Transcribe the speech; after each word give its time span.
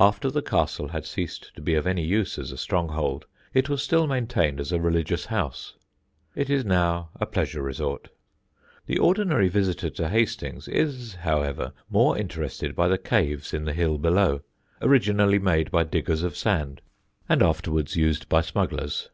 After 0.00 0.32
the 0.32 0.42
castle 0.42 0.88
had 0.88 1.06
ceased 1.06 1.52
to 1.54 1.62
be 1.62 1.76
of 1.76 1.86
any 1.86 2.02
use 2.02 2.40
as 2.40 2.50
a 2.50 2.58
stronghold 2.58 3.26
it 3.54 3.68
was 3.68 3.80
still 3.84 4.08
maintained 4.08 4.58
as 4.58 4.72
a 4.72 4.80
religious 4.80 5.26
house. 5.26 5.74
It 6.34 6.50
is 6.50 6.64
now 6.64 7.10
a 7.14 7.24
pleasure 7.24 7.62
resort. 7.62 8.08
The 8.86 8.98
ordinary 8.98 9.46
visitor 9.48 9.88
to 9.90 10.08
Hastings 10.08 10.66
is, 10.66 11.14
however, 11.14 11.72
more 11.88 12.18
interested 12.18 12.74
by 12.74 12.88
the 12.88 12.98
caves 12.98 13.54
in 13.54 13.64
the 13.64 13.72
hill 13.72 13.96
below, 13.96 14.40
originally 14.82 15.38
made 15.38 15.70
by 15.70 15.84
diggers 15.84 16.24
of 16.24 16.36
sand 16.36 16.82
and 17.28 17.40
afterwards 17.40 17.94
used 17.94 18.28
by 18.28 18.40
smugglers. 18.40 19.08